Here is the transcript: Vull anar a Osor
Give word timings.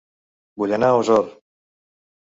Vull 0.61 0.73
anar 0.79 0.89
a 0.95 1.03
Osor 1.03 1.31